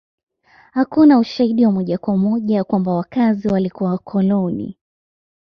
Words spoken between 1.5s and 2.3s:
wa moja kwa